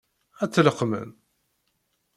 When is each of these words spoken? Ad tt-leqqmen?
Ad 0.43 0.49
tt-leqqmen? 0.49 1.09